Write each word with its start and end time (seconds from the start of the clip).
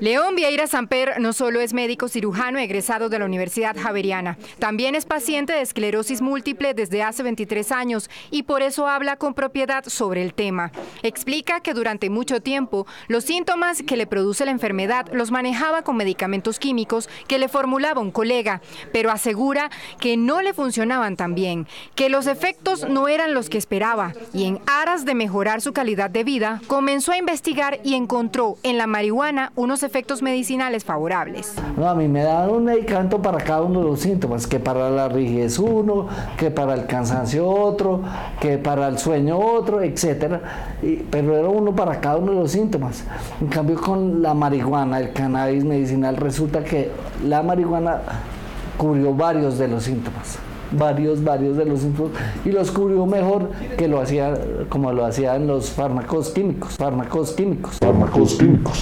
León 0.00 0.34
Vieira 0.34 0.66
Samper 0.66 1.20
no 1.20 1.32
solo 1.32 1.60
es 1.60 1.72
médico 1.72 2.08
cirujano 2.08 2.58
egresado 2.58 3.08
de 3.08 3.18
la 3.18 3.24
Universidad 3.24 3.76
Javeriana, 3.76 4.38
también 4.58 4.94
es 4.94 5.06
paciente 5.06 5.52
de 5.52 5.60
esclerosis 5.60 6.20
múltiple 6.20 6.74
desde 6.74 7.02
hace 7.02 7.22
23 7.22 7.72
años 7.72 8.10
y 8.30 8.42
por 8.44 8.62
eso 8.62 8.86
habla 8.86 9.16
con 9.16 9.34
propiedad 9.34 9.84
sobre 9.86 10.22
el 10.22 10.34
tema. 10.34 10.72
Explica 11.02 11.60
que 11.60 11.74
durante 11.74 12.10
mucho 12.10 12.40
tiempo 12.40 12.86
los 13.08 13.24
síntomas 13.24 13.82
que 13.82 13.96
le 13.96 14.06
produce 14.06 14.44
la 14.44 14.50
enfermedad 14.50 15.06
los 15.12 15.30
manejaba 15.30 15.82
con 15.82 15.96
medicamentos 15.96 16.58
químicos 16.58 17.08
que 17.26 17.38
le 17.38 17.48
formulaba 17.48 18.00
un 18.00 18.10
colega, 18.10 18.60
pero 18.92 19.10
asegura 19.10 19.70
que 20.00 20.16
no 20.16 20.42
le 20.42 20.52
funcionaban 20.52 21.16
tan 21.16 21.34
bien, 21.34 21.66
que 21.94 22.08
los 22.08 22.26
efectos 22.26 22.88
no 22.88 23.08
eran 23.08 23.34
los 23.34 23.48
que 23.48 23.58
esperaba 23.58 24.12
y 24.32 24.44
en 24.44 24.60
aras 24.66 25.04
de 25.04 25.14
mejorar 25.14 25.60
su 25.60 25.72
calidad 25.72 26.10
de 26.10 26.24
vida 26.24 26.60
comenzó 26.66 27.12
a 27.12 27.18
investigar 27.18 27.80
y 27.84 27.94
encontró 27.94 28.56
en 28.62 28.78
la 28.78 28.86
marihuana 28.86 29.52
unos 29.62 29.84
efectos 29.84 30.22
medicinales 30.22 30.84
favorables. 30.84 31.54
No, 31.76 31.88
a 31.88 31.94
mí 31.94 32.08
me 32.08 32.24
daban 32.24 32.50
un 32.50 32.64
medicamento 32.64 33.22
para 33.22 33.38
cada 33.38 33.62
uno 33.62 33.78
de 33.78 33.86
los 33.86 34.00
síntomas, 34.00 34.48
que 34.48 34.58
para 34.58 34.90
la 34.90 35.08
rigidez 35.08 35.56
uno, 35.60 36.08
que 36.36 36.50
para 36.50 36.74
el 36.74 36.86
cansancio 36.86 37.48
otro, 37.48 38.00
que 38.40 38.58
para 38.58 38.88
el 38.88 38.98
sueño 38.98 39.38
otro, 39.38 39.80
etc. 39.80 40.40
pero 41.10 41.36
era 41.36 41.48
uno 41.48 41.76
para 41.76 42.00
cada 42.00 42.16
uno 42.16 42.32
de 42.32 42.40
los 42.40 42.50
síntomas. 42.50 43.04
En 43.40 43.46
cambio 43.46 43.80
con 43.80 44.20
la 44.20 44.34
marihuana, 44.34 44.98
el 44.98 45.12
cannabis 45.12 45.64
medicinal, 45.64 46.16
resulta 46.16 46.64
que 46.64 46.90
la 47.24 47.44
marihuana 47.44 48.00
cubrió 48.76 49.14
varios 49.14 49.58
de 49.58 49.68
los 49.68 49.84
síntomas 49.84 50.38
varios, 50.72 51.22
varios 51.22 51.56
de 51.58 51.66
los 51.66 51.80
síntomas 51.80 52.12
y 52.46 52.50
los 52.50 52.70
cubrió 52.70 53.04
mejor 53.04 53.50
que 53.76 53.88
lo 53.88 54.00
hacía 54.00 54.34
como 54.70 54.90
lo 54.90 55.04
hacían 55.04 55.46
los 55.46 55.70
fármacos 55.70 56.30
químicos, 56.30 56.76
fármacos 56.76 57.32
químicos, 57.32 57.78
fármacos 57.78 58.34
químicos. 58.36 58.81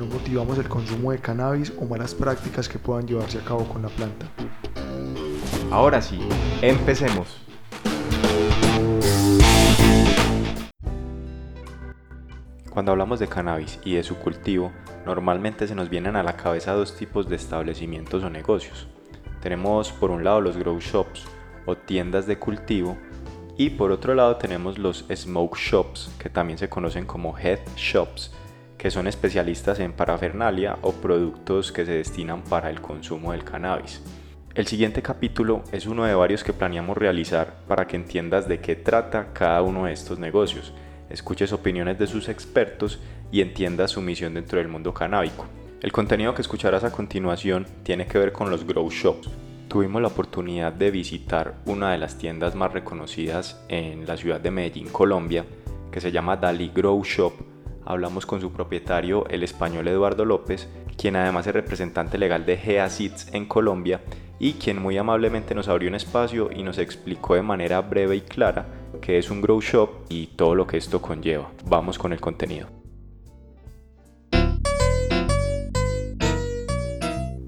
no 0.00 0.06
motivamos 0.06 0.56
el 0.56 0.66
consumo 0.66 1.12
de 1.12 1.18
cannabis 1.18 1.74
o 1.78 1.84
malas 1.84 2.14
prácticas 2.14 2.70
que 2.70 2.78
puedan 2.78 3.06
llevarse 3.06 3.38
a 3.38 3.44
cabo 3.44 3.68
con 3.68 3.82
la 3.82 3.88
planta. 3.90 4.26
Ahora 5.70 6.00
sí, 6.00 6.18
empecemos. 6.62 7.36
Cuando 12.70 12.92
hablamos 12.92 13.20
de 13.20 13.28
cannabis 13.28 13.78
y 13.84 13.92
de 13.92 14.02
su 14.02 14.16
cultivo, 14.16 14.72
normalmente 15.04 15.68
se 15.68 15.74
nos 15.74 15.90
vienen 15.90 16.16
a 16.16 16.22
la 16.22 16.34
cabeza 16.34 16.72
dos 16.72 16.96
tipos 16.96 17.28
de 17.28 17.36
establecimientos 17.36 18.24
o 18.24 18.30
negocios. 18.30 18.88
Tenemos 19.42 19.92
por 19.92 20.10
un 20.10 20.24
lado 20.24 20.40
los 20.40 20.56
grow 20.56 20.80
shops 20.80 21.26
o 21.66 21.76
tiendas 21.76 22.26
de 22.26 22.38
cultivo 22.38 22.96
y 23.58 23.68
por 23.68 23.92
otro 23.92 24.14
lado 24.14 24.36
tenemos 24.36 24.78
los 24.78 25.04
smoke 25.14 25.58
shops 25.58 26.10
que 26.18 26.30
también 26.30 26.58
se 26.58 26.70
conocen 26.70 27.04
como 27.04 27.36
head 27.38 27.58
shops 27.76 28.32
que 28.80 28.90
son 28.90 29.06
especialistas 29.06 29.78
en 29.78 29.92
parafernalia 29.92 30.78
o 30.80 30.92
productos 30.92 31.70
que 31.70 31.84
se 31.84 31.92
destinan 31.92 32.40
para 32.40 32.70
el 32.70 32.80
consumo 32.80 33.32
del 33.32 33.44
cannabis. 33.44 34.00
El 34.54 34.66
siguiente 34.66 35.02
capítulo 35.02 35.62
es 35.70 35.84
uno 35.84 36.06
de 36.06 36.14
varios 36.14 36.42
que 36.42 36.54
planeamos 36.54 36.96
realizar 36.96 37.58
para 37.68 37.86
que 37.86 37.96
entiendas 37.96 38.48
de 38.48 38.60
qué 38.60 38.76
trata 38.76 39.34
cada 39.34 39.60
uno 39.60 39.84
de 39.84 39.92
estos 39.92 40.18
negocios, 40.18 40.72
escuches 41.10 41.52
opiniones 41.52 41.98
de 41.98 42.06
sus 42.06 42.30
expertos 42.30 42.98
y 43.30 43.42
entiendas 43.42 43.90
su 43.90 44.00
misión 44.00 44.32
dentro 44.32 44.58
del 44.58 44.68
mundo 44.68 44.94
canábico. 44.94 45.44
El 45.82 45.92
contenido 45.92 46.32
que 46.32 46.40
escucharás 46.40 46.82
a 46.82 46.90
continuación 46.90 47.66
tiene 47.82 48.06
que 48.06 48.18
ver 48.18 48.32
con 48.32 48.50
los 48.50 48.66
grow 48.66 48.88
shops. 48.88 49.28
Tuvimos 49.68 50.00
la 50.00 50.08
oportunidad 50.08 50.72
de 50.72 50.90
visitar 50.90 51.56
una 51.66 51.92
de 51.92 51.98
las 51.98 52.16
tiendas 52.16 52.54
más 52.54 52.72
reconocidas 52.72 53.62
en 53.68 54.06
la 54.06 54.16
ciudad 54.16 54.40
de 54.40 54.50
Medellín, 54.50 54.88
Colombia, 54.88 55.44
que 55.92 56.00
se 56.00 56.10
llama 56.10 56.38
Dali 56.38 56.72
Grow 56.74 57.04
Shop 57.04 57.49
hablamos 57.84 58.26
con 58.26 58.40
su 58.40 58.52
propietario, 58.52 59.26
el 59.28 59.42
español 59.42 59.88
Eduardo 59.88 60.24
López, 60.24 60.68
quien 60.96 61.16
además 61.16 61.46
es 61.46 61.54
representante 61.54 62.18
legal 62.18 62.46
de 62.46 62.56
GEACITS 62.56 63.34
en 63.34 63.46
Colombia 63.46 64.00
y 64.38 64.54
quien 64.54 64.80
muy 64.80 64.96
amablemente 64.96 65.54
nos 65.54 65.68
abrió 65.68 65.88
un 65.88 65.94
espacio 65.94 66.50
y 66.50 66.62
nos 66.62 66.78
explicó 66.78 67.34
de 67.34 67.42
manera 67.42 67.80
breve 67.80 68.16
y 68.16 68.20
clara 68.22 68.66
qué 69.00 69.18
es 69.18 69.30
un 69.30 69.42
grow 69.42 69.60
shop 69.60 69.90
y 70.08 70.28
todo 70.28 70.54
lo 70.54 70.66
que 70.66 70.78
esto 70.78 71.00
conlleva. 71.02 71.50
Vamos 71.66 71.98
con 71.98 72.12
el 72.12 72.20
contenido. 72.20 72.68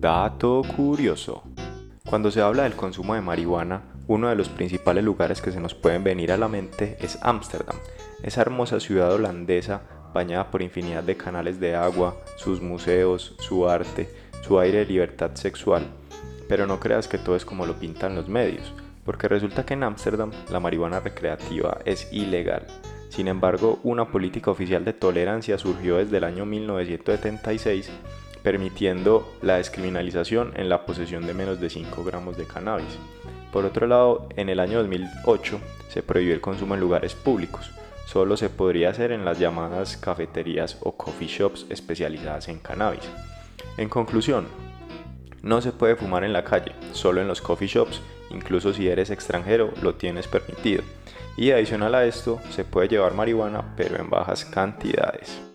Dato 0.03 0.63
curioso. 0.77 1.45
Cuando 2.09 2.31
se 2.31 2.41
habla 2.41 2.65
del 2.65 2.75
consumo 2.75 3.15
de 3.15 3.21
marihuana, 3.21 3.93
uno 4.09 4.29
de 4.29 4.35
los 4.35 4.49
principales 4.49 5.05
lugares 5.05 5.41
que 5.41 5.53
se 5.53 5.61
nos 5.61 5.75
pueden 5.75 6.05
venir 6.05 6.33
a 6.33 6.37
la 6.37 6.49
mente 6.49 6.97
es 7.01 7.19
Ámsterdam, 7.23 7.77
esa 8.23 8.41
hermosa 8.43 8.81
ciudad 8.81 9.13
holandesa 9.13 9.83
bañada 10.13 10.51
por 10.51 10.63
infinidad 10.63 11.03
de 11.03 11.17
canales 11.17 11.59
de 11.61 11.75
agua, 11.75 12.17
sus 12.37 12.61
museos, 12.61 13.35
su 13.39 13.69
arte, 13.69 14.09
su 14.43 14.59
aire 14.59 14.79
de 14.79 14.87
libertad 14.87 15.33
sexual. 15.35 15.85
Pero 16.49 16.67
no 16.67 16.81
creas 16.81 17.09
que 17.09 17.19
todo 17.19 17.37
es 17.37 17.45
como 17.45 17.67
lo 17.67 17.75
pintan 17.75 18.15
los 18.15 18.29
medios, 18.29 18.73
porque 19.05 19.29
resulta 19.29 19.65
que 19.65 19.75
en 19.75 19.85
Ámsterdam 19.85 20.31
la 20.51 20.61
marihuana 20.61 21.01
recreativa 21.01 21.79
es 21.85 22.13
ilegal. 22.13 22.67
Sin 23.09 23.29
embargo, 23.29 23.79
una 23.83 24.07
política 24.07 24.51
oficial 24.51 24.85
de 24.85 24.95
tolerancia 24.95 25.59
surgió 25.59 25.97
desde 25.97 26.17
el 26.17 26.25
año 26.25 26.47
1976, 26.47 27.91
permitiendo 28.43 29.37
la 29.43 29.57
descriminalización 29.57 30.53
en 30.57 30.69
la 30.69 30.87
posesión 30.87 31.27
de 31.27 31.35
menos 31.35 31.61
de 31.61 31.71
5 31.71 32.05
gramos 32.05 32.37
de 32.37 32.47
cannabis. 32.47 32.99
Por 33.53 33.67
otro 33.67 33.87
lado, 33.87 34.29
en 34.37 34.49
el 34.49 34.59
año 34.59 34.79
2008 34.79 35.61
se 35.89 36.03
prohibió 36.03 36.33
el 36.33 36.41
consumo 36.41 36.75
en 36.75 36.81
lugares 36.81 37.15
públicos, 37.15 37.71
solo 38.13 38.37
se 38.37 38.51
podría 38.51 38.91
hacer 38.91 39.11
en 39.11 39.25
las 39.25 39.39
llamadas 39.39 39.97
cafeterías 39.97 40.77
o 40.83 40.93
coffee 40.93 41.29
shops 41.29 41.65
especializadas 41.71 42.49
en 42.49 42.59
cannabis. 42.59 43.09
En 43.79 43.89
conclusión, 43.89 44.49
no 45.43 45.63
se 45.63 45.73
puede 45.73 45.97
fumar 45.97 46.23
en 46.23 46.35
la 46.35 46.45
calle, 46.45 46.73
solo 46.93 47.23
en 47.23 47.29
los 47.29 47.41
coffee 47.41 47.69
shops, 47.69 48.03
incluso 48.31 48.75
si 48.75 48.87
eres 48.87 49.09
extranjero 49.09 49.73
lo 49.81 49.95
tienes 49.95 50.29
permitido. 50.29 50.83
Y 51.39 51.53
adicional 51.53 51.95
a 51.95 52.05
esto, 52.05 52.39
se 52.51 52.65
puede 52.65 52.89
llevar 52.89 53.15
marihuana 53.15 53.75
pero 53.77 53.97
en 53.97 54.11
bajas 54.11 54.45
cantidades. 54.45 55.52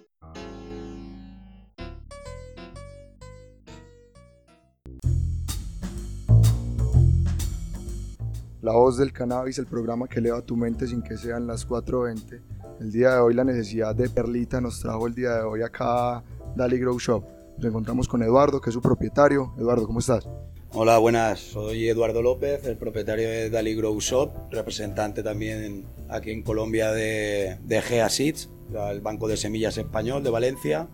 La 8.67 8.73
voz 8.73 8.97
del 8.97 9.13
cannabis, 9.13 9.59
el 9.59 9.65
programa 9.65 10.09
que 10.09 10.19
eleva 10.19 10.41
tu 10.41 10.57
mente 10.57 10.87
sin 10.87 11.01
que 11.01 11.15
sean 11.15 11.47
las 11.47 11.65
4.20. 11.65 12.41
El 12.81 12.91
día 12.91 13.13
de 13.13 13.19
hoy 13.21 13.33
la 13.33 13.45
necesidad 13.45 13.95
de 13.95 14.09
Perlita 14.09 14.59
nos 14.59 14.81
trajo 14.81 15.07
el 15.07 15.15
día 15.15 15.35
de 15.35 15.43
hoy 15.43 15.61
acá 15.61 16.21
Dali 16.53 16.77
Grow 16.77 16.99
Shop. 16.99 17.23
Nos 17.55 17.65
encontramos 17.65 18.09
con 18.09 18.21
Eduardo, 18.23 18.59
que 18.59 18.69
es 18.69 18.73
su 18.73 18.81
propietario. 18.81 19.53
Eduardo, 19.57 19.87
¿cómo 19.87 19.99
estás? 19.99 20.27
Hola, 20.73 20.97
buenas. 20.97 21.39
Soy 21.39 21.87
Eduardo 21.87 22.21
López, 22.21 22.65
el 22.65 22.75
propietario 22.75 23.29
de 23.29 23.49
Dali 23.49 23.73
Grow 23.73 23.97
Shop, 24.01 24.31
representante 24.51 25.23
también 25.23 25.85
aquí 26.09 26.31
en 26.31 26.43
Colombia 26.43 26.91
de, 26.91 27.59
de 27.63 27.81
GEA 27.81 28.09
Seeds, 28.09 28.49
el 28.91 28.99
Banco 28.99 29.29
de 29.29 29.37
Semillas 29.37 29.77
Español 29.77 30.25
de 30.25 30.29
Valencia. 30.29 30.89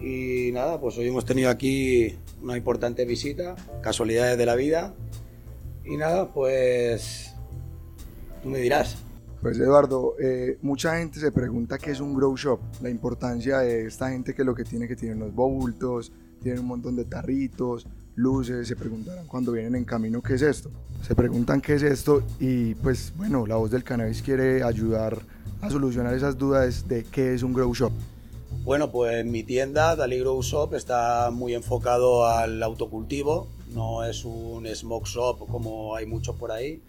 Y 0.00 0.52
nada, 0.52 0.80
pues 0.80 0.96
hoy 0.96 1.08
hemos 1.08 1.26
tenido 1.26 1.50
aquí 1.50 2.16
una 2.42 2.56
importante 2.56 3.04
visita, 3.04 3.56
casualidades 3.82 4.38
de 4.38 4.46
la 4.46 4.54
vida, 4.54 4.94
y 5.88 5.96
nada, 5.96 6.32
pues 6.32 7.34
tú 8.42 8.48
me 8.48 8.58
dirás. 8.58 8.96
Pues 9.40 9.58
Eduardo, 9.58 10.14
eh, 10.18 10.58
mucha 10.62 10.98
gente 10.98 11.20
se 11.20 11.30
pregunta 11.30 11.78
qué 11.78 11.92
es 11.92 12.00
un 12.00 12.14
grow 12.14 12.36
shop, 12.36 12.58
la 12.82 12.90
importancia 12.90 13.58
de 13.58 13.86
esta 13.86 14.10
gente 14.10 14.34
que 14.34 14.42
lo 14.44 14.54
que 14.54 14.64
tiene 14.64 14.88
que 14.88 14.96
tienen 14.96 15.20
los 15.20 15.32
bultos, 15.32 16.12
tienen 16.42 16.60
un 16.60 16.66
montón 16.66 16.96
de 16.96 17.04
tarritos, 17.04 17.86
luces, 18.16 18.66
se 18.66 18.74
preguntarán 18.74 19.26
cuando 19.26 19.52
vienen 19.52 19.76
en 19.76 19.84
camino 19.84 20.20
qué 20.20 20.34
es 20.34 20.42
esto. 20.42 20.70
Se 21.06 21.14
preguntan 21.14 21.60
qué 21.60 21.74
es 21.74 21.82
esto 21.82 22.24
y 22.40 22.74
pues 22.76 23.12
bueno, 23.16 23.46
la 23.46 23.56
voz 23.56 23.70
del 23.70 23.84
cannabis 23.84 24.22
quiere 24.22 24.64
ayudar 24.64 25.18
a 25.60 25.70
solucionar 25.70 26.14
esas 26.14 26.36
dudas 26.36 26.88
de 26.88 27.04
qué 27.04 27.34
es 27.34 27.42
un 27.44 27.52
grow 27.52 27.72
shop. 27.72 27.92
Bueno, 28.64 28.90
pues 28.90 29.24
mi 29.24 29.44
tienda, 29.44 29.96
Dali 29.96 30.18
Grow 30.18 30.42
Shop, 30.42 30.74
está 30.74 31.30
muy 31.32 31.54
enfocado 31.54 32.26
al 32.26 32.62
autocultivo, 32.62 33.48
no 33.72 34.04
es 34.04 34.24
un 34.24 34.66
smoke 34.74 35.06
shop 35.06 35.46
como 35.48 35.94
hay 35.94 36.06
muchos 36.06 36.36
por 36.36 36.52
ahí. 36.52 36.80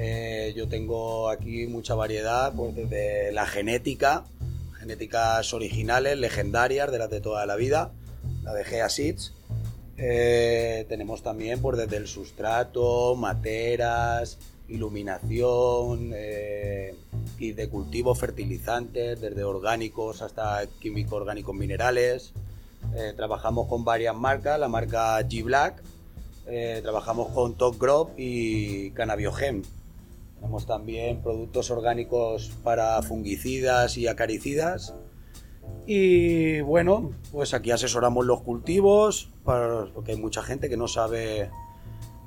Eh, 0.00 0.52
yo 0.56 0.68
tengo 0.68 1.28
aquí 1.28 1.66
mucha 1.66 1.94
variedad, 1.94 2.52
pues 2.54 2.74
desde 2.76 3.32
la 3.32 3.46
genética 3.46 4.24
genéticas 4.78 5.52
originales, 5.54 6.16
legendarias, 6.16 6.90
de 6.92 6.98
las 6.98 7.10
de 7.10 7.20
toda 7.20 7.44
la 7.46 7.56
vida, 7.56 7.90
la 8.44 8.54
de 8.54 8.64
Gea 8.64 8.88
Seeds. 8.88 9.34
Eh, 9.96 10.86
tenemos 10.88 11.24
también 11.24 11.60
pues, 11.60 11.76
desde 11.76 11.96
el 11.96 12.06
sustrato, 12.06 13.16
materas, 13.16 14.38
iluminación, 14.68 16.12
eh, 16.14 16.94
y 17.40 17.52
de 17.52 17.68
cultivo, 17.68 18.14
fertilizantes, 18.14 19.20
desde 19.20 19.42
orgánicos 19.42 20.22
hasta 20.22 20.64
químicos 20.80 21.20
orgánicos 21.20 21.54
minerales. 21.54 22.32
Trabajamos 23.16 23.68
con 23.68 23.84
varias 23.84 24.16
marcas, 24.16 24.58
la 24.58 24.68
marca 24.68 25.20
G-Black, 25.20 25.82
eh, 26.48 26.80
trabajamos 26.82 27.28
con 27.28 27.56
Top 27.56 27.78
Grove 27.78 28.12
y 28.16 28.90
Cannabiogem. 28.92 29.62
Tenemos 30.36 30.66
también 30.66 31.20
productos 31.22 31.70
orgánicos 31.70 32.52
para 32.62 33.02
fungicidas 33.02 33.98
y 33.98 34.06
acaricidas. 34.06 34.94
Y 35.86 36.60
bueno, 36.60 37.12
pues 37.32 37.54
aquí 37.54 37.70
asesoramos 37.70 38.24
los 38.24 38.42
cultivos, 38.42 39.30
porque 39.44 40.12
hay 40.12 40.18
mucha 40.18 40.42
gente 40.42 40.68
que 40.68 40.76
no 40.76 40.86
sabe 40.88 41.50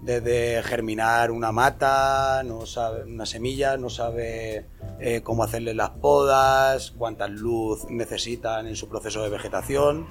desde 0.02 0.64
germinar 0.64 1.32
una 1.32 1.52
mata, 1.52 2.42
no 2.44 2.66
sabe 2.66 3.04
una 3.04 3.26
semilla, 3.26 3.78
no 3.78 3.90
sabe 3.90 4.66
eh, 5.00 5.22
cómo 5.24 5.44
hacerle 5.44 5.74
las 5.74 5.92
podas, 5.92 6.92
cuánta 6.92 7.28
luz 7.28 7.86
necesitan 7.90 8.68
en 8.68 8.76
su 8.76 8.90
proceso 8.90 9.22
de 9.24 9.30
vegetación. 9.30 10.08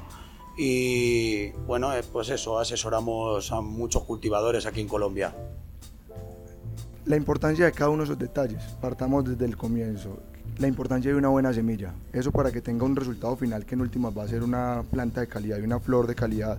Y 0.56 1.50
bueno, 1.66 1.94
eh, 1.94 2.02
pues 2.12 2.28
eso, 2.30 2.58
asesoramos 2.58 3.50
a 3.52 3.60
muchos 3.60 4.04
cultivadores 4.04 4.66
aquí 4.66 4.80
en 4.80 4.88
Colombia. 4.88 5.34
La 7.06 7.16
importancia 7.16 7.64
de 7.64 7.72
cada 7.72 7.90
uno 7.90 8.02
de 8.02 8.04
esos 8.04 8.18
detalles, 8.18 8.62
partamos 8.80 9.24
desde 9.24 9.44
el 9.44 9.56
comienzo. 9.56 10.18
La 10.58 10.68
importancia 10.68 11.10
de 11.10 11.16
una 11.16 11.28
buena 11.28 11.54
semilla, 11.54 11.94
eso 12.12 12.30
para 12.30 12.52
que 12.52 12.60
tenga 12.60 12.84
un 12.84 12.94
resultado 12.94 13.36
final 13.36 13.64
que 13.64 13.74
en 13.74 13.80
últimas 13.80 14.16
va 14.16 14.24
a 14.24 14.28
ser 14.28 14.42
una 14.42 14.84
planta 14.90 15.22
de 15.22 15.28
calidad 15.28 15.58
y 15.58 15.62
una 15.62 15.80
flor 15.80 16.06
de 16.06 16.14
calidad 16.14 16.58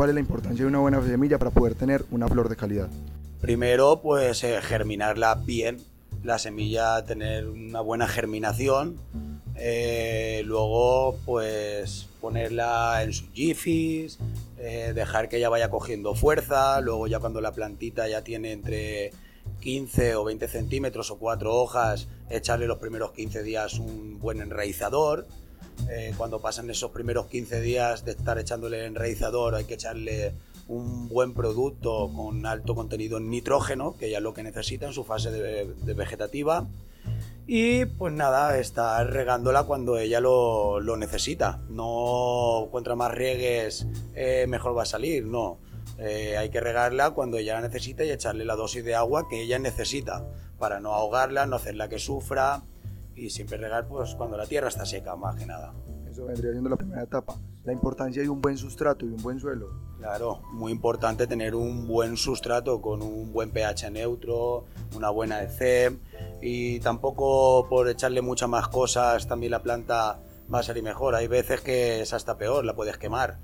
¿Cuál 0.00 0.08
es 0.08 0.14
la 0.14 0.20
importancia 0.20 0.64
de 0.64 0.68
una 0.70 0.78
buena 0.78 1.02
semilla 1.02 1.38
para 1.38 1.50
poder 1.50 1.74
tener 1.74 2.06
una 2.10 2.26
flor 2.26 2.48
de 2.48 2.56
calidad? 2.56 2.88
Primero, 3.42 4.00
pues 4.00 4.42
eh, 4.44 4.58
germinarla 4.62 5.34
bien, 5.34 5.76
la 6.24 6.38
semilla 6.38 7.04
tener 7.04 7.46
una 7.46 7.82
buena 7.82 8.08
germinación. 8.08 8.96
Eh, 9.62 10.42
luego, 10.46 11.18
pues 11.26 12.08
ponerla 12.20 13.02
en 13.02 13.12
sus 13.12 13.28
jifis, 13.32 14.18
eh, 14.58 14.92
dejar 14.94 15.28
que 15.28 15.36
ella 15.36 15.50
vaya 15.50 15.70
cogiendo 15.70 16.14
fuerza. 16.14 16.80
Luego, 16.80 17.06
ya 17.06 17.20
cuando 17.20 17.40
la 17.40 17.52
plantita 17.52 18.08
ya 18.08 18.22
tiene 18.22 18.52
entre 18.52 19.12
15 19.60 20.16
o 20.16 20.24
20 20.24 20.48
centímetros 20.48 21.10
o 21.10 21.18
cuatro 21.18 21.54
hojas, 21.54 22.08
echarle 22.30 22.66
los 22.66 22.78
primeros 22.78 23.12
15 23.12 23.42
días 23.42 23.78
un 23.78 24.18
buen 24.18 24.40
enraizador. 24.40 25.26
Eh, 25.90 26.14
cuando 26.16 26.40
pasan 26.40 26.68
esos 26.70 26.90
primeros 26.90 27.26
15 27.26 27.60
días 27.60 28.04
de 28.04 28.12
estar 28.12 28.38
echándole 28.38 28.86
enraizador, 28.86 29.54
hay 29.54 29.64
que 29.64 29.74
echarle 29.74 30.32
un 30.68 31.08
buen 31.08 31.34
producto 31.34 32.10
con 32.14 32.46
alto 32.46 32.74
contenido 32.74 33.18
en 33.18 33.28
nitrógeno, 33.28 33.96
que 33.98 34.10
ya 34.10 34.18
es 34.18 34.22
lo 34.22 34.34
que 34.34 34.42
necesita 34.42 34.86
en 34.86 34.92
su 34.92 35.04
fase 35.04 35.30
de, 35.30 35.94
vegetativa. 35.94 36.66
Y 37.52 37.84
pues 37.84 38.14
nada, 38.14 38.56
estar 38.58 39.04
regándola 39.10 39.64
cuando 39.64 39.98
ella 39.98 40.20
lo, 40.20 40.78
necesita. 40.96 41.58
No 41.68 42.68
contra 42.70 42.94
más 42.94 43.10
riegues 43.10 43.88
eh, 44.14 44.46
mejor 44.46 44.78
va 44.78 44.82
a 44.82 44.86
salir, 44.86 45.26
no. 45.26 45.58
Eh, 45.98 46.36
hay 46.36 46.50
que 46.50 46.60
regarla 46.60 47.10
cuando 47.10 47.38
ella 47.38 47.54
la 47.54 47.62
necesita 47.62 48.04
y 48.04 48.10
echarle 48.12 48.44
la 48.44 48.54
dosis 48.54 48.84
de 48.84 48.94
agua 48.94 49.26
que 49.28 49.42
ella 49.42 49.58
necesita 49.58 50.24
para 50.60 50.78
no 50.78 50.94
ahogarla, 50.94 51.44
no 51.46 51.56
hacerla 51.56 51.88
que 51.88 51.98
sufra 51.98 52.62
y 53.16 53.30
siempre 53.30 53.58
regar 53.58 53.88
pues 53.88 54.14
cuando 54.14 54.36
la 54.36 54.46
tierra 54.46 54.68
está 54.68 54.86
seca, 54.86 55.16
más 55.16 55.34
que 55.34 55.46
nada. 55.46 55.74
Eso 56.08 56.26
vendría 56.26 56.52
siendo 56.52 56.70
la 56.70 56.76
primera 56.76 57.02
etapa. 57.02 57.34
La 57.64 57.72
importancia 57.72 58.22
de 58.22 58.28
un 58.28 58.40
buen 58.40 58.58
sustrato 58.58 59.04
y 59.04 59.08
un 59.08 59.22
buen 59.24 59.40
suelo. 59.40 59.70
Claro, 59.98 60.40
muy 60.52 60.70
importante 60.70 61.26
tener 61.26 61.56
un 61.56 61.88
buen 61.88 62.16
sustrato 62.16 62.80
con 62.80 63.02
un 63.02 63.32
buen 63.32 63.50
pH 63.50 63.90
neutro, 63.90 64.66
una 64.94 65.10
buena 65.10 65.42
EC 65.42 65.98
y 66.42 66.80
tampoco 66.80 67.66
por 67.68 67.88
echarle 67.88 68.22
muchas 68.22 68.48
más 68.48 68.68
cosas 68.68 69.26
también 69.26 69.52
la 69.52 69.62
planta 69.62 70.20
va 70.52 70.60
a 70.60 70.62
salir 70.62 70.82
mejor. 70.82 71.14
Hay 71.14 71.28
veces 71.28 71.60
que 71.60 72.00
es 72.00 72.12
hasta 72.12 72.36
peor, 72.36 72.64
la 72.64 72.74
puedes 72.74 72.98
quemar. 72.98 73.38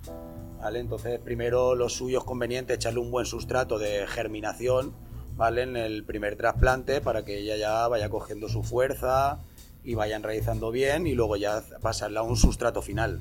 ¿vale? 0.59 0.81
Entonces, 0.81 1.21
primero 1.21 1.75
lo 1.75 1.89
suyo 1.89 2.19
es 2.19 2.25
conveniente 2.25 2.75
echarle 2.75 3.01
un 3.01 3.11
buen 3.11 3.27
sustrato 3.27 3.79
de 3.79 4.07
germinación 4.07 4.95
¿vale? 5.37 5.63
en 5.63 5.77
el 5.77 6.05
primer 6.05 6.37
trasplante 6.37 7.01
para 7.01 7.25
que 7.25 7.39
ella 7.39 7.57
ya 7.57 7.87
vaya 7.89 8.09
cogiendo 8.09 8.49
su 8.49 8.63
fuerza 8.63 9.39
y 9.85 9.95
vayan 9.95 10.23
realizando 10.23 10.71
bien 10.71 11.07
y 11.07 11.15
luego 11.15 11.37
ya 11.37 11.63
pasarla 11.81 12.21
a 12.21 12.23
un 12.25 12.37
sustrato 12.37 12.83
final. 12.83 13.21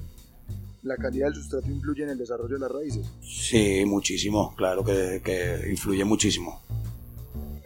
¿La 0.81 0.97
calidad 0.97 1.27
del 1.27 1.35
sustrato 1.35 1.67
influye 1.67 2.03
en 2.03 2.09
el 2.09 2.17
desarrollo 2.17 2.55
de 2.55 2.59
las 2.59 2.71
raíces? 2.71 3.07
Sí, 3.21 3.83
muchísimo, 3.85 4.53
claro 4.55 4.83
que, 4.83 5.21
que 5.23 5.67
influye 5.69 6.03
muchísimo. 6.05 6.61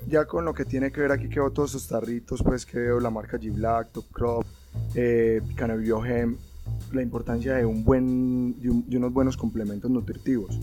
Ya 0.10 0.26
con 0.26 0.44
lo 0.44 0.56
que 0.56 0.66
tiene 0.66 0.92
que 0.92 1.02
ver 1.02 1.12
aquí 1.12 1.30
que 1.30 1.40
veo 1.40 1.52
todos 1.52 1.88
tarritos, 1.88 2.42
pues 2.44 2.66
que 2.66 2.80
veo 2.80 3.00
la 3.00 3.12
marca 3.12 3.38
G-Black, 3.38 3.92
Top 3.92 4.06
Crop, 4.12 4.46
eh, 4.96 5.40
Cannabiohem, 5.56 6.36
la 6.92 7.04
importancia 7.04 7.54
de, 7.54 7.66
un 7.66 7.84
buen, 7.84 8.60
de 8.60 8.98
unos 8.98 9.14
buenos 9.14 9.38
complementos 9.38 9.92
nutritivos. 9.92 10.60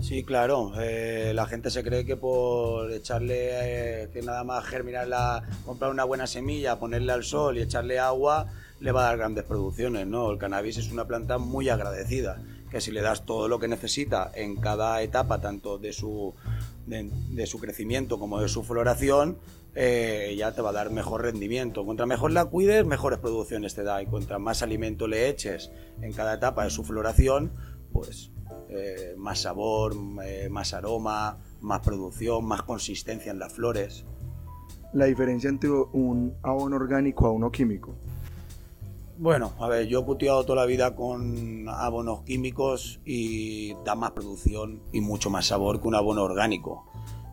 Sí, 0.00 0.22
claro. 0.22 0.72
Eh, 0.78 1.32
la 1.34 1.46
gente 1.46 1.70
se 1.70 1.82
cree 1.82 2.04
que 2.04 2.16
por 2.16 2.92
echarle, 2.92 4.02
eh, 4.04 4.08
que 4.12 4.22
nada 4.22 4.44
más 4.44 4.64
germinarla, 4.64 5.42
comprar 5.64 5.90
una 5.90 6.04
buena 6.04 6.28
semilla, 6.28 6.78
ponerle 6.78 7.12
al 7.12 7.24
sol 7.24 7.58
y 7.58 7.62
echarle 7.62 7.98
agua, 7.98 8.46
le 8.80 8.92
va 8.92 9.00
a 9.00 9.04
dar 9.06 9.16
grandes 9.18 9.44
producciones. 9.44 10.06
No, 10.06 10.30
el 10.30 10.38
cannabis 10.38 10.76
es 10.76 10.92
una 10.92 11.06
planta 11.06 11.38
muy 11.38 11.68
agradecida, 11.68 12.38
que 12.70 12.80
si 12.80 12.92
le 12.92 13.00
das 13.00 13.24
todo 13.24 13.48
lo 13.48 13.58
que 13.58 13.66
necesita 13.66 14.30
en 14.34 14.56
cada 14.56 15.00
etapa, 15.02 15.40
tanto 15.40 15.78
de 15.78 15.92
su, 15.92 16.34
de, 16.86 17.46
su 17.46 17.58
crecimiento 17.58 18.18
como 18.18 18.40
de 18.40 18.48
su 18.48 18.62
floración, 18.62 19.38
eh, 19.74 20.34
ya 20.38 20.54
te 20.54 20.62
va 20.62 20.70
a 20.70 20.72
dar 20.72 20.90
mejor 20.90 21.22
rendimiento. 21.22 21.84
Contra 21.84 22.06
mejor 22.06 22.32
la 22.32 22.44
cuides, 22.44 22.86
mejores 22.86 23.18
producciones 23.18 23.74
te 23.74 23.82
da. 23.82 24.02
Y 24.02 24.06
contra 24.06 24.38
más 24.38 24.62
alimento 24.62 25.06
le 25.06 25.28
eches 25.28 25.70
en 26.00 26.12
cada 26.12 26.34
etapa 26.34 26.64
de 26.64 26.70
su 26.70 26.84
floración, 26.84 27.52
pues 27.92 28.30
eh, 28.68 29.14
más 29.16 29.40
sabor, 29.40 29.94
eh, 30.24 30.48
más 30.50 30.74
aroma, 30.74 31.38
más 31.60 31.80
producción, 31.80 32.44
más 32.44 32.62
consistencia 32.62 33.32
en 33.32 33.38
las 33.38 33.52
flores. 33.52 34.04
La 34.92 35.06
diferencia 35.06 35.50
entre 35.50 35.70
un 35.70 36.34
abono 36.42 36.76
orgánico 36.76 37.26
a 37.26 37.32
uno 37.32 37.50
químico. 37.50 37.96
Bueno, 39.16 39.52
a 39.60 39.68
ver, 39.68 39.86
yo 39.86 40.00
he 40.00 40.04
cultivado 40.04 40.44
toda 40.44 40.62
la 40.62 40.66
vida 40.66 40.96
con 40.96 41.68
abonos 41.68 42.22
químicos 42.22 43.00
y 43.04 43.74
da 43.84 43.94
más 43.94 44.10
producción 44.10 44.82
y 44.92 45.00
mucho 45.00 45.30
más 45.30 45.46
sabor 45.46 45.80
que 45.80 45.88
un 45.88 45.94
abono 45.94 46.24
orgánico. 46.24 46.84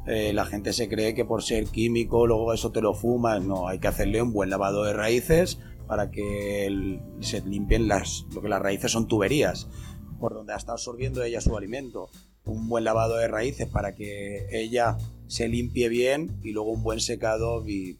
Eh, 0.05 0.32
la 0.34 0.46
gente 0.46 0.74
se 0.74 0.89
cree 0.89 1.13
que 1.13 1.25
por 1.25 1.44
ser 1.44 1.65
químico 1.65 2.27
luego 2.27 2.53
eso 2.53 2.72
te 2.72 2.82
lo 2.82 2.94
fumas. 2.94 3.41
No, 3.44 3.67
hay 3.67 3.79
que 3.79 3.88
hacerle 3.88 4.22
un 4.22 4.32
buen 4.32 4.50
lavado 4.50 4.84
de 4.84 4.94
raíces 4.94 5.60
para 5.88 6.12
que 6.12 7.00
se 7.20 7.41
limpien 7.41 7.88
las, 7.88 8.25
lo 8.34 8.41
que 8.41 8.50
las 8.50 8.62
raíces 8.62 8.91
son 8.91 9.08
tuberías 9.08 9.67
por 10.22 10.36
donde 10.36 10.53
estado 10.55 10.74
absorbiendo 10.74 11.24
ella 11.24 11.41
su 11.41 11.58
alimento. 11.58 12.10
Un 12.46 12.70
buen 12.70 12.84
lavado 12.84 13.17
de 13.17 13.27
raíces 13.27 13.67
para 13.67 13.96
que 13.96 14.48
ella 14.51 14.98
se 15.27 15.48
limpie 15.48 15.89
bien 15.89 16.39
y 16.44 16.51
luego 16.51 16.72
un 16.72 16.84
buen 16.84 17.01
secado 17.01 17.67
y... 17.67 18.00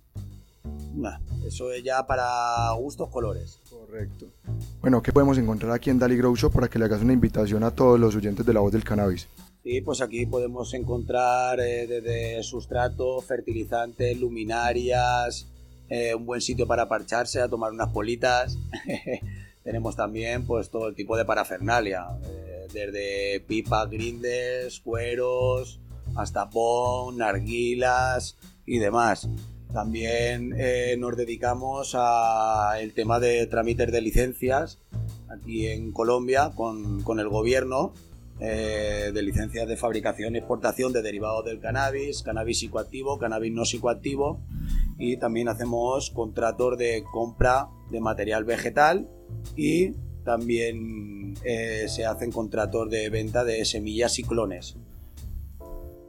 eso 1.46 1.72
es 1.72 1.84
ya 1.84 2.06
para 2.06 2.72
gustos 2.74 3.10
colores. 3.10 3.60
Correcto. 3.70 4.28
Bueno, 4.82 5.02
¿qué 5.02 5.12
podemos 5.12 5.38
encontrar 5.38 5.72
aquí 5.72 5.90
en 5.90 6.00
Dali 6.00 6.18
Grow 6.18 6.36
Shop 6.36 6.52
para 6.52 6.68
que 6.68 6.80
le 6.80 6.86
hagas 6.86 7.02
una 7.02 7.14
invitación 7.14 7.64
a 7.64 7.72
todos 7.72 8.00
los 8.00 8.16
oyentes 8.16 8.46
de 8.46 8.54
la 8.54 8.60
voz 8.60 8.72
del 8.72 8.84
cannabis? 8.84 9.28
Sí, 9.64 9.82
pues 9.82 10.02
aquí 10.02 10.26
podemos 10.26 10.74
encontrar 10.74 11.60
eh, 11.60 11.86
desde 11.86 12.42
sustrato, 12.42 13.22
fertilizantes, 13.22 14.20
luminarias, 14.20 15.48
eh, 15.88 16.16
un 16.16 16.26
buen 16.26 16.42
sitio 16.42 16.66
para 16.66 16.88
parcharse, 16.88 17.42
a 17.42 17.48
tomar 17.48 17.72
unas 17.72 17.90
politas. 17.90 18.58
Tenemos 19.64 19.96
también 19.96 20.48
pues 20.48 20.72
todo 20.72 20.88
el 20.88 20.96
tipo 20.96 21.16
de 21.16 21.26
parafernalia, 21.26 22.08
eh, 22.26 22.68
desde 22.74 23.40
pipas, 23.42 23.88
grindes, 23.88 24.80
cueros, 24.80 25.80
hasta 26.16 26.50
pon, 26.50 27.18
narguilas 27.18 28.38
y 28.66 28.80
demás. 28.80 29.30
También 29.74 30.54
eh, 30.58 30.96
nos 31.00 31.16
dedicamos 31.16 31.96
al 31.96 32.94
tema 32.94 33.20
de 33.20 33.48
trámites 33.48 33.92
de 33.92 34.02
licencias 34.02 34.80
aquí 35.30 35.68
en 35.68 35.92
Colombia 35.92 36.52
con, 36.56 37.02
con 37.04 37.20
el 37.20 37.30
gobierno 37.30 37.94
eh, 38.44 39.12
de 39.14 39.22
licencias 39.22 39.68
de 39.68 39.78
fabricación 39.78 40.34
y 40.34 40.40
exportación 40.40 40.92
de 40.94 41.04
derivados 41.04 41.46
del 41.46 41.60
cannabis, 41.60 42.24
cannabis 42.24 42.58
psicoactivo, 42.58 43.20
cannabis 43.20 43.54
no 43.54 43.66
psicoactivo 43.66 44.40
y 44.98 45.18
también 45.18 45.48
hacemos 45.48 46.10
contratos 46.10 46.76
de 46.78 47.04
compra 47.12 47.70
de 47.92 48.02
material 48.02 48.44
vegetal 48.44 49.08
y 49.56 49.92
también 50.26 51.36
eh, 51.44 51.86
se 51.88 52.06
hacen 52.06 52.32
contratos 52.32 52.90
de 52.90 53.10
venta 53.12 53.44
de 53.44 53.64
semillas 53.64 54.18
y 54.18 54.24
clones. 54.24 54.76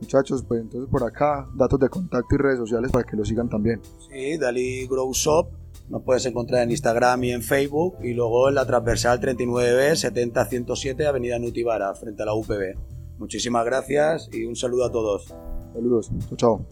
Muchachos, 0.02 0.44
pues 0.48 0.60
entonces 0.60 0.90
por 0.90 1.04
acá, 1.04 1.48
datos 1.54 1.78
de 1.78 1.88
contacto 1.88 2.34
y 2.34 2.38
redes 2.38 2.58
sociales 2.58 2.90
para 2.90 3.04
que 3.04 3.16
lo 3.16 3.24
sigan 3.24 3.48
también. 3.48 3.80
Sí, 4.10 4.36
Dali 4.36 4.84
Grow 4.88 5.12
Shop, 5.12 5.48
Nos 5.88 6.02
puedes 6.02 6.26
encontrar 6.26 6.64
en 6.64 6.72
Instagram 6.72 7.22
y 7.22 7.30
en 7.30 7.40
Facebook 7.40 7.98
y 8.02 8.12
luego 8.12 8.48
en 8.48 8.56
la 8.56 8.66
transversal 8.66 9.20
39B 9.20 9.92
70-107 9.92 11.06
Avenida 11.06 11.38
Nutibara, 11.38 11.94
frente 11.94 12.24
a 12.24 12.26
la 12.26 12.34
UPB. 12.34 12.76
Muchísimas 13.18 13.64
gracias 13.64 14.28
y 14.32 14.44
un 14.44 14.56
saludo 14.56 14.86
a 14.86 14.90
todos. 14.90 15.32
Saludos. 15.72 16.10
Chao, 16.30 16.36
chao. 16.36 16.66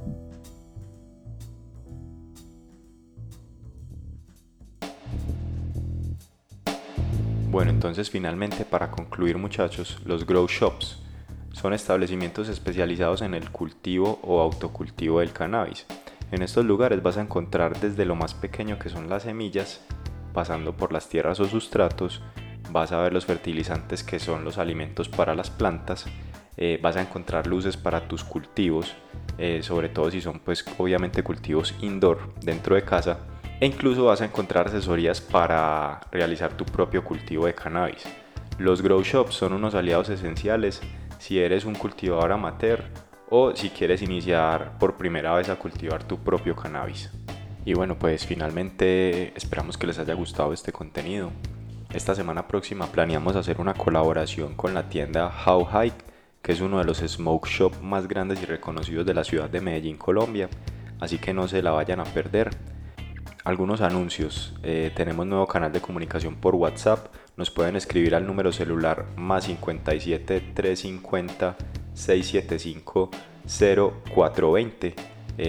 Bueno, 7.52 7.70
entonces 7.70 8.10
finalmente 8.10 8.64
para 8.64 8.90
concluir 8.90 9.38
muchachos, 9.38 9.98
los 10.04 10.26
grow 10.26 10.48
shops 10.48 10.98
son 11.52 11.72
establecimientos 11.72 12.48
especializados 12.48 13.22
en 13.22 13.34
el 13.34 13.50
cultivo 13.50 14.18
o 14.22 14.40
autocultivo 14.40 15.20
del 15.20 15.32
cannabis. 15.32 15.86
En 16.32 16.42
estos 16.42 16.64
lugares 16.64 17.02
vas 17.02 17.16
a 17.16 17.22
encontrar 17.22 17.78
desde 17.80 18.04
lo 18.04 18.14
más 18.14 18.34
pequeño 18.34 18.78
que 18.78 18.88
son 18.88 19.08
las 19.08 19.24
semillas, 19.24 19.84
pasando 20.32 20.76
por 20.76 20.92
las 20.92 21.08
tierras 21.08 21.40
o 21.40 21.44
sustratos, 21.46 22.22
vas 22.70 22.92
a 22.92 23.00
ver 23.00 23.12
los 23.12 23.26
fertilizantes 23.26 24.04
que 24.04 24.18
son 24.18 24.44
los 24.44 24.58
alimentos 24.58 25.08
para 25.08 25.34
las 25.34 25.50
plantas, 25.50 26.06
eh, 26.56 26.78
vas 26.80 26.96
a 26.96 27.00
encontrar 27.00 27.46
luces 27.46 27.76
para 27.76 28.06
tus 28.06 28.22
cultivos, 28.22 28.94
eh, 29.38 29.60
sobre 29.62 29.88
todo 29.88 30.10
si 30.10 30.20
son 30.20 30.40
pues 30.40 30.64
obviamente 30.78 31.22
cultivos 31.22 31.74
indoor 31.80 32.34
dentro 32.42 32.76
de 32.76 32.82
casa, 32.82 33.18
e 33.60 33.66
incluso 33.66 34.04
vas 34.04 34.20
a 34.20 34.26
encontrar 34.26 34.68
asesorías 34.68 35.20
para 35.20 36.00
realizar 36.12 36.56
tu 36.56 36.64
propio 36.64 37.04
cultivo 37.04 37.46
de 37.46 37.54
cannabis. 37.54 38.04
Los 38.58 38.82
grow 38.82 39.02
shops 39.02 39.34
son 39.34 39.52
unos 39.52 39.74
aliados 39.74 40.10
esenciales 40.10 40.80
si 41.20 41.38
eres 41.38 41.64
un 41.66 41.74
cultivador 41.74 42.32
amateur 42.32 42.82
o 43.28 43.54
si 43.54 43.68
quieres 43.70 44.02
iniciar 44.02 44.78
por 44.78 44.96
primera 44.96 45.34
vez 45.34 45.48
a 45.50 45.56
cultivar 45.56 46.02
tu 46.02 46.18
propio 46.18 46.56
cannabis. 46.56 47.10
Y 47.64 47.74
bueno, 47.74 47.96
pues 47.96 48.26
finalmente 48.26 49.36
esperamos 49.36 49.76
que 49.76 49.86
les 49.86 49.98
haya 49.98 50.14
gustado 50.14 50.52
este 50.52 50.72
contenido. 50.72 51.30
Esta 51.92 52.14
semana 52.14 52.48
próxima 52.48 52.86
planeamos 52.86 53.36
hacer 53.36 53.60
una 53.60 53.74
colaboración 53.74 54.54
con 54.54 54.72
la 54.72 54.88
tienda 54.88 55.30
How 55.46 55.66
Hike, 55.66 56.04
que 56.40 56.52
es 56.52 56.60
uno 56.62 56.78
de 56.78 56.84
los 56.84 56.98
smoke 56.98 57.46
shop 57.46 57.82
más 57.82 58.08
grandes 58.08 58.42
y 58.42 58.46
reconocidos 58.46 59.04
de 59.04 59.14
la 59.14 59.22
ciudad 59.22 59.50
de 59.50 59.60
Medellín, 59.60 59.98
Colombia, 59.98 60.48
así 61.00 61.18
que 61.18 61.34
no 61.34 61.48
se 61.48 61.62
la 61.62 61.72
vayan 61.72 62.00
a 62.00 62.04
perder 62.04 62.50
algunos 63.44 63.80
anuncios. 63.80 64.54
Eh, 64.62 64.92
tenemos 64.94 65.26
nuevo 65.26 65.46
canal 65.46 65.72
de 65.72 65.80
comunicación 65.80 66.36
por 66.36 66.54
WhatsApp. 66.54 67.14
Nos 67.36 67.50
pueden 67.50 67.76
escribir 67.76 68.14
al 68.14 68.26
número 68.26 68.52
celular 68.52 69.06
más 69.16 69.44
57 69.44 70.52
350 70.54 71.56
675 71.94 73.10
0420 73.46 74.94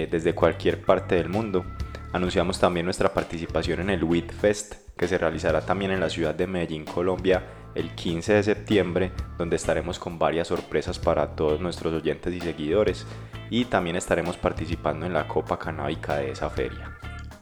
desde 0.10 0.34
cualquier 0.34 0.82
parte 0.82 1.16
del 1.16 1.28
mundo. 1.28 1.66
Anunciamos 2.14 2.60
también 2.60 2.86
nuestra 2.86 3.14
participación 3.14 3.82
en 3.82 3.90
el 3.90 4.04
WIT 4.04 4.32
Fest 4.32 4.76
que 5.02 5.08
se 5.08 5.18
realizará 5.18 5.62
también 5.62 5.90
en 5.90 6.00
la 6.00 6.10
ciudad 6.10 6.36
de 6.36 6.46
Medellín, 6.46 6.86
Colombia, 6.86 7.44
el 7.74 7.96
15 7.96 8.34
de 8.34 8.44
septiembre, 8.44 9.12
donde 9.38 9.56
estaremos 9.56 9.98
con 9.98 10.20
varias 10.20 10.50
sorpresas 10.50 11.00
para 11.00 11.36
todos 11.36 11.60
nuestros 11.60 11.94
oyentes 11.94 12.32
y 12.34 12.40
seguidores 12.40 13.08
y 13.50 13.66
también 13.66 13.96
estaremos 13.96 14.38
participando 14.38 15.08
en 15.08 15.14
la 15.14 15.28
Copa 15.28 15.58
Canábica 15.58 16.18
de 16.18 16.32
esa 16.32 16.50
feria. 16.50 16.98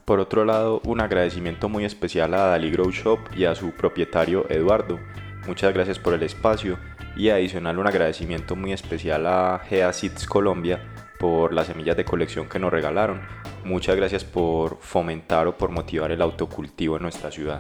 Por 0.09 0.19
otro 0.19 0.43
lado, 0.43 0.81
un 0.85 1.01
agradecimiento 1.01 1.69
muy 1.69 1.85
especial 1.85 2.33
a 2.33 2.47
Dali 2.47 2.71
Grow 2.71 2.89
Shop 2.89 3.19
y 3.37 3.45
a 3.45 3.53
su 3.53 3.73
propietario 3.73 4.49
Eduardo. 4.49 4.99
Muchas 5.45 5.71
gracias 5.71 5.99
por 5.99 6.15
el 6.15 6.23
espacio 6.23 6.79
y 7.15 7.29
adicional 7.29 7.77
un 7.77 7.85
agradecimiento 7.85 8.55
muy 8.55 8.73
especial 8.73 9.27
a 9.27 9.61
Gea 9.69 9.93
Seeds 9.93 10.25
Colombia 10.25 10.81
por 11.19 11.53
las 11.53 11.67
semillas 11.67 11.95
de 11.95 12.05
colección 12.05 12.49
que 12.49 12.57
nos 12.57 12.71
regalaron. 12.71 13.21
Muchas 13.63 13.95
gracias 13.95 14.25
por 14.25 14.79
fomentar 14.79 15.45
o 15.45 15.55
por 15.55 15.69
motivar 15.69 16.11
el 16.11 16.23
autocultivo 16.23 16.95
en 16.95 17.03
nuestra 17.03 17.29
ciudad. 17.29 17.59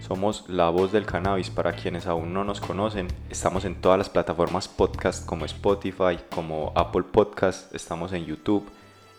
Somos 0.00 0.44
la 0.46 0.68
voz 0.68 0.92
del 0.92 1.06
cannabis 1.06 1.48
para 1.48 1.72
quienes 1.72 2.06
aún 2.06 2.34
no 2.34 2.44
nos 2.44 2.60
conocen. 2.60 3.08
Estamos 3.30 3.64
en 3.64 3.80
todas 3.80 3.96
las 3.96 4.10
plataformas 4.10 4.68
podcast 4.68 5.24
como 5.24 5.46
Spotify, 5.46 6.18
como 6.28 6.70
Apple 6.76 7.04
Podcast, 7.04 7.74
estamos 7.74 8.12
en 8.12 8.26
YouTube 8.26 8.70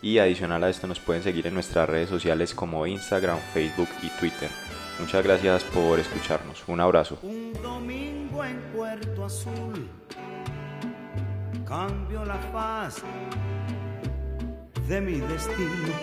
y 0.02 0.18
adicional 0.18 0.64
a 0.64 0.70
esto 0.70 0.86
nos 0.86 1.00
pueden 1.00 1.22
seguir 1.22 1.46
en 1.46 1.54
nuestras 1.54 1.88
redes 1.88 2.08
sociales 2.08 2.54
como 2.54 2.86
Instagram, 2.86 3.38
Facebook 3.52 3.88
y 4.02 4.08
Twitter. 4.18 4.50
Muchas 4.98 5.24
gracias 5.24 5.64
por 5.64 5.98
escucharnos. 5.98 6.62
Un 6.66 6.80
abrazo. 6.80 7.18
Un 7.22 7.52
domingo 7.62 8.44
en 8.44 8.60
Puerto 8.74 9.24
Azul 9.24 9.88
cambio 11.70 12.24
la 12.24 12.38
faz 12.52 12.96
de 14.88 15.00
mi 15.00 15.20
destino. 15.20 15.94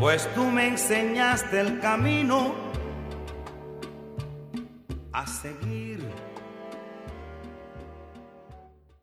Pues 0.00 0.26
tú 0.34 0.44
me 0.46 0.68
enseñaste 0.68 1.60
el 1.60 1.78
camino 1.80 2.54
a 5.12 5.26
seguir. 5.26 5.83